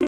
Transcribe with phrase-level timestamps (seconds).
[0.00, 0.06] Uh,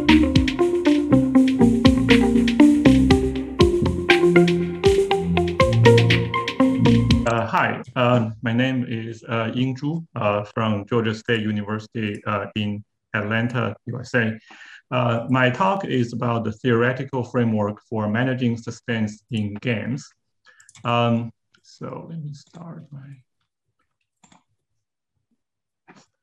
[7.46, 12.84] hi, uh, my name is uh, Ying Zhu uh, from Georgia State University uh, in
[13.14, 14.36] Atlanta, USA.
[14.90, 20.08] Uh, my talk is about the theoretical framework for managing suspense in games.
[20.84, 21.30] Um,
[21.62, 23.22] so let me start my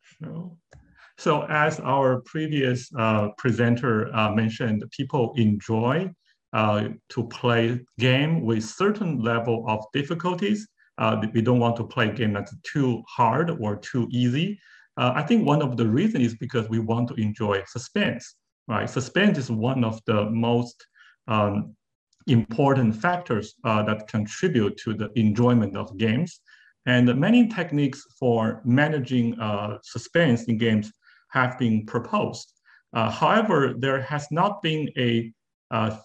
[0.02, 0.58] show.
[1.24, 6.12] So as our previous uh, presenter uh, mentioned, people enjoy
[6.52, 10.68] uh, to play game with certain level of difficulties.
[10.98, 14.60] Uh, we don't want to play game that's too hard or too easy.
[14.98, 18.36] Uh, I think one of the reasons is because we want to enjoy suspense
[18.68, 18.90] right?
[18.90, 20.86] Suspense is one of the most
[21.30, 21.74] um,
[22.28, 26.42] important factors uh, that contribute to the enjoyment of games.
[26.86, 29.38] And many techniques for managing
[29.84, 30.92] suspense in games
[31.34, 32.54] have been proposed.
[32.94, 35.32] Uh, however, there has not been a
[35.72, 35.98] uh,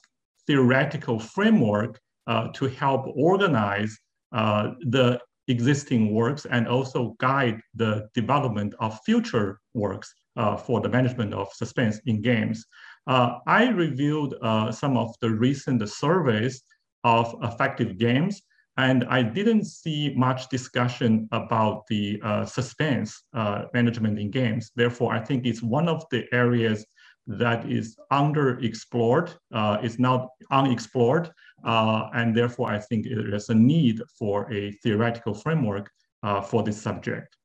[0.46, 3.96] theoretical framework uh, to help organize
[4.32, 10.88] uh, the existing works and also guide the development of future works uh, for the
[10.88, 12.64] management of suspense in games.
[13.06, 14.34] I reviewed
[14.70, 16.62] some of the recent surveys
[17.04, 18.42] of affective games,
[18.78, 24.70] and I didn't see much discussion about the uh, suspense uh, management in games.
[24.76, 26.86] Therefore, I think it's one of the areas
[27.26, 31.30] that is underexplored, uh, is not unexplored,
[31.64, 35.90] uh, and therefore I think there's a need for a theoretical framework
[36.22, 37.36] uh, for this subject.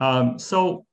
[0.00, 0.84] Um, so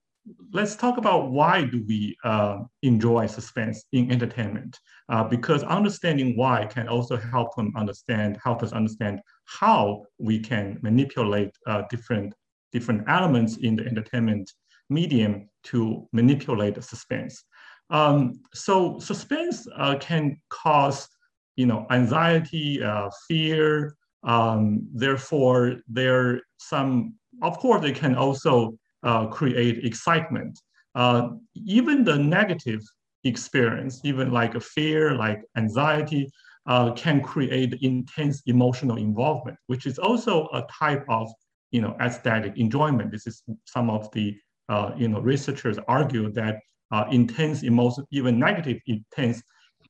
[0.51, 4.79] let's talk about why do we uh, enjoy suspense in entertainment?
[5.09, 10.79] Uh, because understanding why can also help them understand, help us understand how we can
[10.81, 12.33] manipulate uh, different
[12.71, 14.51] different elements in the entertainment
[14.89, 17.43] medium to manipulate suspense.
[17.91, 21.07] Um, so suspense uh, can cause,
[21.55, 23.95] you know, anxiety, uh, fear.
[24.23, 30.59] Um, therefore, there some, of course, it can also uh, create excitement.
[30.95, 32.81] Uh, even the negative
[33.23, 36.29] experience, even like a fear, like anxiety,
[36.65, 41.29] uh, can create intense emotional involvement, which is also a type of
[41.71, 43.11] you know aesthetic enjoyment.
[43.11, 44.37] This is some of the
[44.69, 46.59] uh, you know researchers argue that
[46.91, 49.41] uh, intense emotion, even negative intense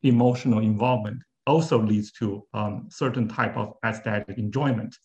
[0.03, 4.95] emotional involvement also leads to um, certain type of aesthetic enjoyment.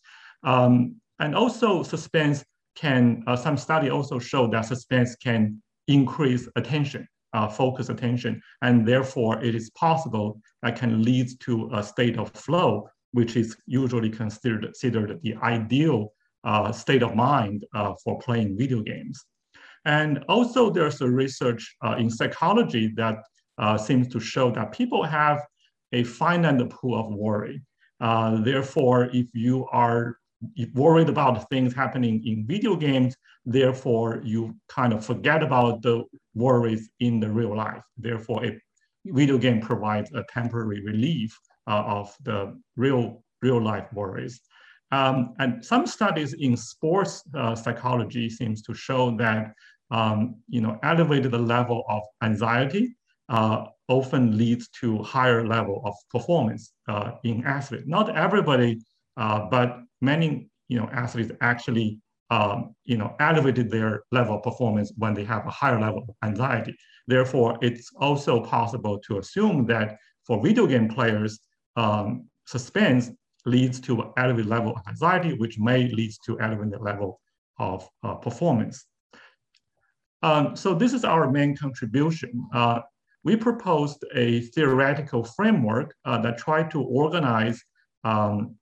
[0.45, 2.45] Um, and also suspense
[2.79, 8.87] can, uh, some study also show that suspense can increase attention, uh, focus attention, and
[8.87, 14.11] therefore it is possible that can lead to a state of flow, which is usually
[14.11, 16.13] considered, considered the ideal
[16.45, 19.25] uh, state of mind uh, for playing video games.
[19.85, 23.17] And also there's a research uh, in psychology that
[23.59, 25.41] uh, seems to show that people have
[25.93, 27.61] a finite pool of worry.
[28.45, 30.19] therefore, if you are
[30.75, 36.05] worried about things happening in video games, therefore you kind of forget about the
[36.35, 37.83] worries in the real life.
[37.97, 38.61] Therefore, a
[39.05, 44.41] video game provides a temporary relief uh, of the real real life worries.
[44.91, 49.53] Um, and some studies in sports uh, psychology seems to show that
[49.91, 52.97] um, you know elevated the level of anxiety
[53.29, 57.85] uh, often leads to higher level of performance uh, in athletes.
[57.87, 58.81] Not everybody,
[59.19, 61.99] but many you know athletes actually
[62.31, 66.15] um, you know elevated their level of performance when they have a higher level of
[66.23, 66.75] anxiety.
[67.07, 69.97] Therefore, it's also possible to assume that
[70.27, 71.41] for video game players,
[71.77, 73.11] um, suspense
[73.47, 77.21] leads to an elevated level of anxiety, which may lead to elevated level
[77.59, 78.85] of uh, performance.
[80.23, 82.47] Um, so this is our main contribution.
[82.53, 82.81] Uh,
[83.25, 87.63] we proposed a theoretical framework uh, that tried to organize
[88.05, 88.57] um,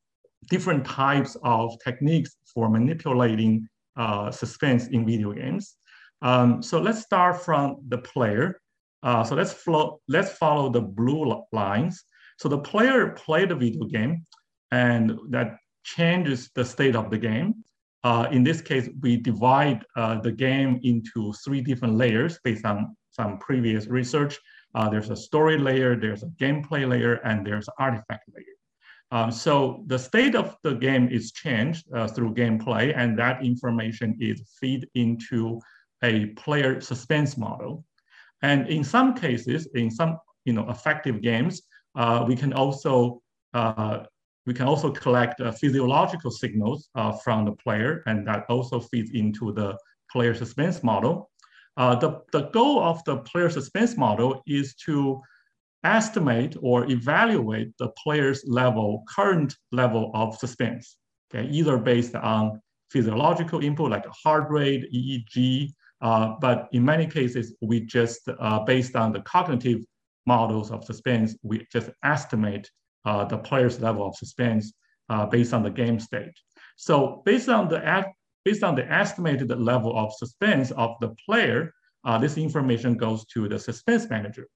[0.49, 5.77] different types of techniques for manipulating uh, suspense in video games.
[6.23, 8.61] Um, so let's start from the player.
[9.03, 9.55] Uh, so let's,
[10.09, 12.05] let's follow the blue lines.
[12.39, 14.25] So the player played the video game
[14.71, 17.65] and that changes the state of the game.
[18.05, 22.97] Uh, in this case, we divide uh, the game into three different layers based on
[23.11, 24.39] some previous research.
[24.75, 28.56] Uh, there's a story layer, there's a gameplay layer, and there's an artifact layer.
[29.13, 34.17] Um, so the state of the game is changed uh, through gameplay, and that information
[34.21, 35.61] is feed into
[36.03, 37.85] a player suspense model.
[38.43, 41.63] And in some cases, in some you know affective games,
[41.95, 43.23] uh, we can also
[43.55, 44.05] uh,
[44.47, 49.11] we can also collect uh, physiological signals uh, from the player, and that also feeds
[49.11, 49.77] into the
[50.11, 51.31] player suspense model.
[51.77, 55.21] Uh, the, the goal of the player suspense model is to
[55.85, 60.97] estimate or evaluate the player's level, current level of suspense,
[61.35, 67.55] okay, either based on physiological input like heart rate, EEG, uh, but in many cases,
[67.61, 69.81] we just, uh, based on the cognitive
[70.27, 72.71] models of suspense, we just estimate
[73.05, 74.73] uh, the player's level of suspense
[75.09, 76.35] uh, based on the game state.
[76.77, 78.05] So based on the
[78.45, 81.73] based on the estimated level of suspense of the player,
[82.05, 84.47] uh, this information goes to the suspense manager.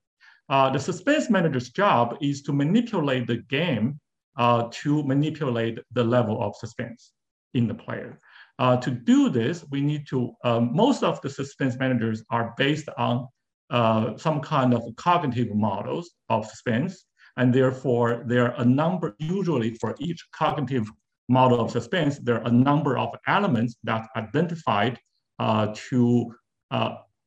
[0.51, 3.97] Uh, the suspense manager's job is to manipulate the game
[4.37, 7.13] uh, to manipulate the level of suspense
[7.53, 8.19] in the player.
[8.59, 12.89] Uh, to do this, we need to, um, most of the suspense managers are based
[12.97, 13.27] on
[13.69, 17.05] uh, some kind of cognitive models of suspense.
[17.37, 20.85] And therefore, there are a number, usually for each cognitive
[21.29, 24.99] model of suspense, there are a number of elements that identified
[25.39, 26.35] uh, to,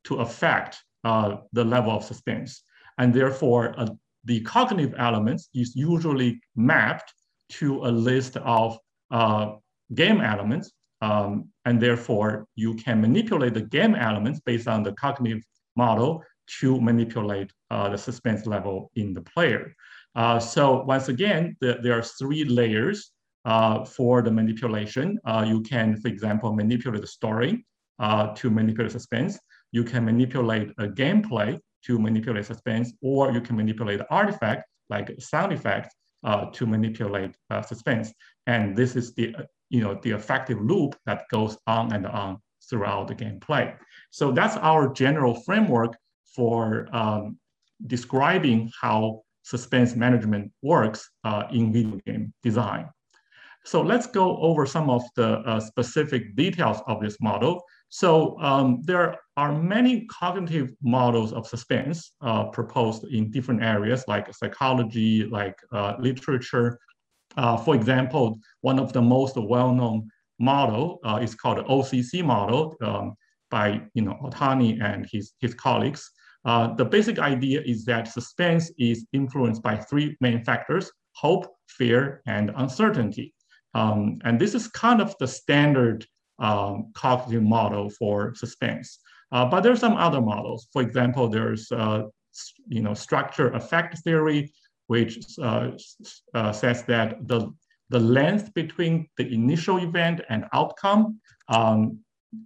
[0.04, 2.64] to affect the level of suspense.
[2.98, 3.88] And therefore, uh,
[4.24, 7.12] the cognitive elements is usually mapped
[7.50, 8.78] to a list of
[9.10, 9.52] uh,
[9.94, 10.72] game elements.
[11.00, 15.42] Um, and therefore, you can manipulate the game elements based on the cognitive
[15.76, 16.22] model
[16.60, 19.74] to manipulate uh, the suspense level in the player.
[20.14, 23.12] Uh, so once again, the, there are three layers
[23.44, 25.18] uh, for the manipulation.
[25.24, 27.64] Uh, you can, for example, manipulate the story
[27.98, 29.38] uh, to manipulate suspense.
[29.72, 35.52] You can manipulate a gameplay to manipulate suspense, or you can manipulate artifact like sound
[35.52, 35.94] effects
[36.24, 38.12] uh, to manipulate uh, suspense.
[38.46, 39.34] And this is the,
[39.70, 42.38] you know, the affective loop that goes on and on
[42.68, 43.76] throughout the gameplay.
[44.10, 45.96] So that's our general framework
[46.34, 47.38] for um,
[47.86, 52.88] describing how suspense management works uh, in video game design.
[53.64, 57.62] So let's go over some of the uh, specific details of this model.
[57.94, 64.34] So um, there are many cognitive models of suspense uh, proposed in different areas like
[64.34, 66.80] psychology, like uh, literature.
[67.36, 70.10] Uh, for example, one of the most well-known
[70.40, 73.14] model uh, is called the OCC model um,
[73.48, 76.10] by you know Ortony and his, his colleagues.
[76.44, 82.22] Uh, the basic idea is that suspense is influenced by three main factors, hope, fear,
[82.26, 83.32] and uncertainty.
[83.72, 86.04] Um, and this is kind of the standard
[86.38, 88.98] um, cognitive model for suspense.
[89.32, 90.68] Uh, but there's some other models.
[90.72, 92.04] For example, there's uh,
[92.68, 94.52] you know structural affect theory,
[94.86, 95.70] which uh,
[96.34, 97.50] uh, says that the
[97.90, 101.98] the length between the initial event and outcome, um,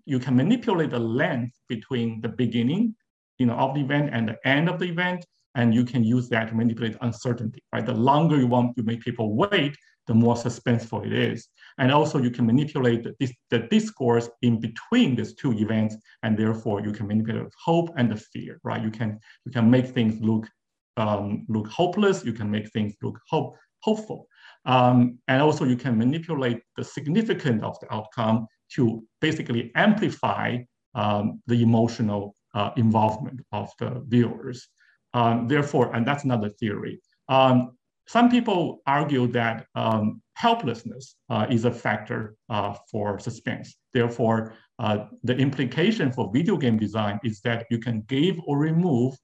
[0.04, 2.94] you can manipulate the length between the beginning
[3.38, 5.24] you know, of the event and the end of the event,
[5.54, 7.86] and you can use that to manipulate uncertainty, right?
[7.86, 9.76] The longer you want to make people wait,
[10.06, 11.48] the more suspenseful it is.
[11.78, 16.80] And also you can manipulate the, the discourse in between these two events, and therefore
[16.80, 18.82] you can manipulate hope and the fear, right?
[18.82, 20.48] You can, you can make things look,
[20.96, 24.26] um, look hopeless, you can make things look hope, hopeful.
[24.64, 30.58] Um, and also you can manipulate the significance of the outcome to basically amplify
[30.94, 34.68] um, the emotional uh, involvement of the viewers.
[35.14, 37.00] Um, therefore, and that's another theory.
[37.28, 37.77] Um,
[38.08, 43.76] some people argue that um, helplessness uh, is a factor uh, for suspense.
[43.92, 49.14] Therefore, uh, the implication for video game design is that you can give or remove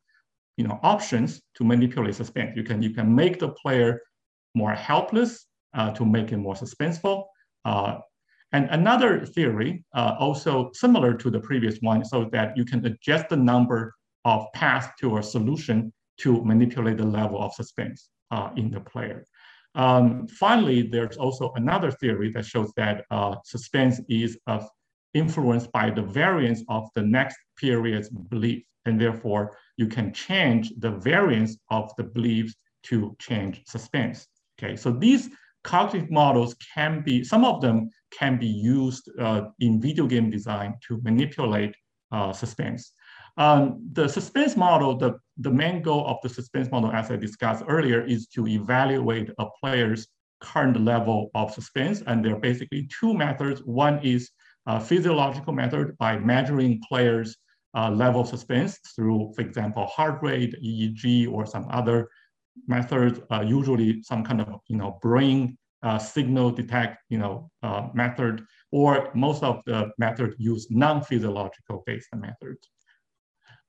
[0.58, 2.52] you know, options to manipulate suspense.
[2.56, 4.02] You can, you can make the player
[4.54, 7.24] more helpless uh, to make it more suspenseful.
[7.64, 8.00] Uh,
[8.52, 13.30] and another theory, uh, also similar to the previous one, so that you can adjust
[13.30, 13.94] the number
[14.26, 19.18] of paths to a solution to manipulate the level of suspense uh, in the player.
[19.84, 24.30] Um, finally, there's also another theory that shows that uh, suspense is
[25.14, 28.62] influenced by the variance of the next period's belief.
[28.86, 29.44] And therefore,
[29.76, 32.54] you can change the variance of the beliefs
[32.88, 34.26] to change suspense.
[34.56, 35.30] Okay, so these
[35.62, 37.88] cognitive models can be, some of them
[38.18, 41.74] can be used uh, in video game design to manipulate
[42.12, 42.92] uh, suspense.
[43.36, 47.64] Um, the suspense model, the, the main goal of the suspense model, as I discussed
[47.68, 50.06] earlier, is to evaluate a player's
[50.40, 52.02] current level of suspense.
[52.06, 53.60] And there are basically two methods.
[53.64, 54.30] One is
[54.66, 57.36] a physiological method by measuring players'
[57.76, 62.08] uh, level of suspense through, for example, heart rate, EEG, or some other
[62.68, 67.88] methods, uh, usually some kind of you know brain uh, signal detect you know uh,
[67.94, 72.68] method, or most of the methods use non-physiological based methods.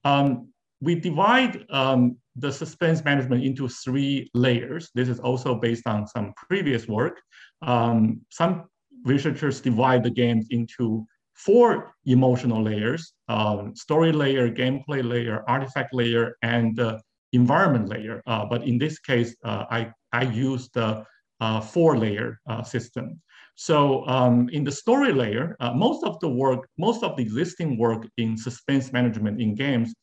[0.06, 0.50] Um,
[0.82, 4.92] we divide um, the suspense management into three layers.
[4.94, 7.20] This is also based on some previous work.
[7.62, 8.66] Um, some
[9.04, 16.38] researchers divide the games into four emotional layers, um, story layer, gameplay layer, artifact layer,
[16.42, 17.00] and uh,
[17.34, 18.22] environment layer.
[18.26, 21.06] Uh, but in this case, uh, I, I used the
[21.42, 23.22] uh, four layer uh, system.
[23.56, 27.78] So um, in the story layer, uh, most of the work, most of the existing
[27.78, 29.94] work in suspense management in games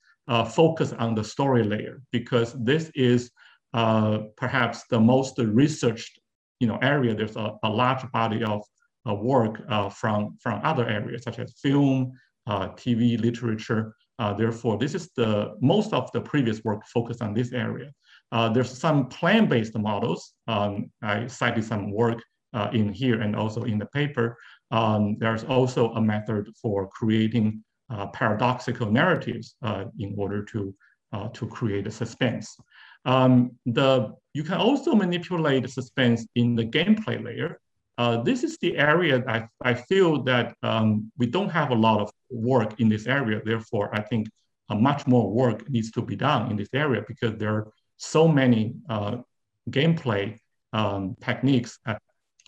[0.55, 3.31] focus on the story layer because this is
[3.73, 6.19] perhaps the most researched
[6.61, 7.15] you know, area.
[7.15, 8.63] There's a, a large body of
[9.09, 12.13] uh, work uh, from, from other areas such as film,
[12.47, 13.97] uh, TV, literature.
[14.39, 17.91] therefore, this is the most of the previous work focused on this area.
[18.55, 20.35] there's some plan-based models.
[20.47, 22.23] Um, I cited some work
[22.73, 24.37] in here and also in the paper.
[24.71, 30.75] Um, there's also a method for creating uh, paradoxical narratives uh, in order to,
[31.13, 32.57] uh, to create a suspense.
[33.05, 37.61] Um, the, you can also manipulate suspense in the gameplay layer.
[37.99, 42.01] Uh, this is the area I, I feel that um, we don't have a lot
[42.01, 43.43] of work in this area.
[43.45, 44.29] Therefore, I think
[44.71, 48.27] uh, much more work needs to be done in this area because there are so
[48.27, 49.19] many uh,
[49.71, 50.39] gameplay
[50.73, 52.01] um, techniques, at,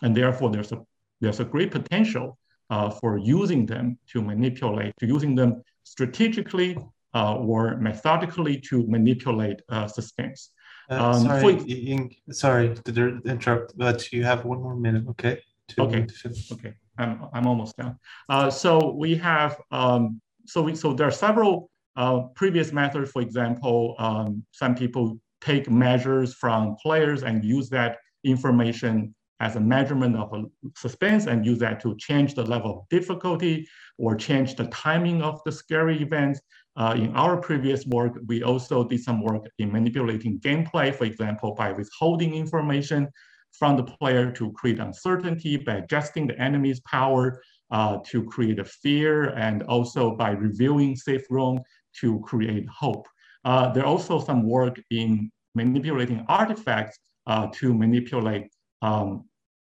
[0.03, 0.81] and therefore there's a
[1.21, 2.37] there's a great potential
[2.69, 6.77] uh, for using them to manipulate, to using them strategically
[7.13, 10.51] uh, or methodically to manipulate uh, suspense.
[10.89, 15.41] Uh, um, sorry, Ying, sorry to interrupt, but you have one more minute, okay?
[15.79, 16.05] okay,
[16.51, 17.97] okay, I'm, I'm almost done.
[18.29, 23.09] Uh, so we have, um, so we, so there are several uh, previous methods.
[23.11, 29.59] For example, um, some people take measures from players and use that information as a
[29.59, 30.43] measurement of a
[30.75, 35.41] suspense and use that to change the level of difficulty or change the timing of
[35.45, 36.39] the scary events.
[36.77, 41.53] Uh, in our previous work, we also did some work in manipulating gameplay, for example,
[41.53, 43.07] by withholding information
[43.51, 48.65] from the player to create uncertainty, by adjusting the enemy's power uh, to create a
[48.65, 51.59] fear, and also by reviewing safe room
[51.99, 53.07] to create hope.
[53.45, 58.47] Uh, there are also some work in manipulating artifacts uh, to manipulate
[58.85, 59.07] um,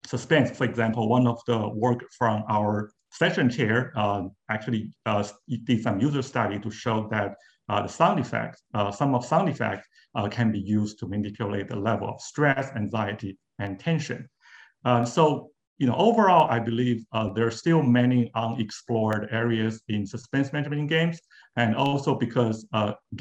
[0.07, 0.49] suspense.
[0.59, 5.23] For example, one of the work from our session chair uh, actually uh,
[5.65, 7.35] did some user study to show that
[7.69, 11.69] uh, the sound effects, uh, some of sound effects uh, can be used to manipulate
[11.69, 14.29] the level of stress, anxiety, and tension.
[14.85, 20.53] Uh, so, you know, overall, I believe there are still many unexplored areas in suspense
[20.53, 21.19] management in games,
[21.57, 22.67] and also because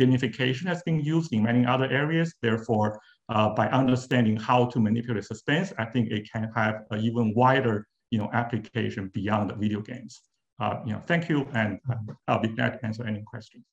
[0.01, 2.33] gamification has been used in many other areas.
[2.41, 7.87] Therefore, by understanding how to manipulate suspense, I think it can have an even wider
[8.11, 10.21] you know, application beyond video games.
[10.59, 11.95] Uh, you know, thank you, and uh,
[12.27, 13.63] I'll be glad to answer any questions.